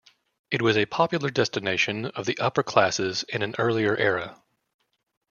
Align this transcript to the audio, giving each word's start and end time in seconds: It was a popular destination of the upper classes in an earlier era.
It 0.49 0.63
was 0.63 0.77
a 0.77 0.87
popular 0.87 1.29
destination 1.29 2.05
of 2.07 2.25
the 2.25 2.35
upper 2.39 2.63
classes 2.63 3.21
in 3.29 3.43
an 3.43 3.53
earlier 3.59 3.95
era. 3.95 4.41